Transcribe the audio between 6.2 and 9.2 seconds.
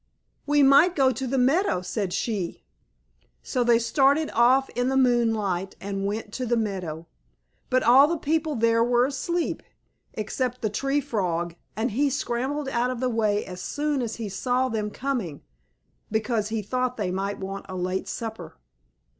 to the meadow, but all the people there were